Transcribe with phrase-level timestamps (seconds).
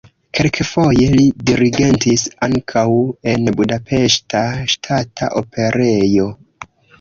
[0.37, 2.83] Kelkfoje li dirigentis ankaŭ
[3.35, 4.43] en Budapeŝta
[4.73, 6.27] Ŝtata Operejo.